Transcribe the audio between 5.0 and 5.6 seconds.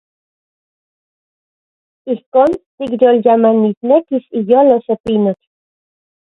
pinotl.